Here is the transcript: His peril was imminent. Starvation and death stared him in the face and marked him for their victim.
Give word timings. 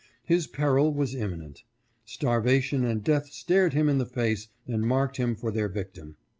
His 0.23 0.47
peril 0.47 0.91
was 0.91 1.13
imminent. 1.13 1.61
Starvation 2.05 2.83
and 2.83 3.03
death 3.03 3.27
stared 3.31 3.73
him 3.73 3.87
in 3.87 3.99
the 3.99 4.05
face 4.07 4.47
and 4.67 4.81
marked 4.81 5.17
him 5.17 5.35
for 5.35 5.51
their 5.51 5.69
victim. 5.69 6.17